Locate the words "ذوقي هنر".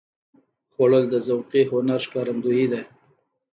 1.27-1.99